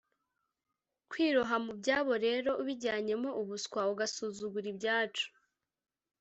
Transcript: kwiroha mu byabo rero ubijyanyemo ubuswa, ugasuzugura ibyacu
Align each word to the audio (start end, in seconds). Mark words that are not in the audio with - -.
kwiroha 1.09 1.55
mu 1.65 1.71
byabo 1.79 2.13
rero 2.25 2.51
ubijyanyemo 2.61 3.29
ubuswa, 3.41 3.81
ugasuzugura 3.91 4.67
ibyacu 4.73 5.27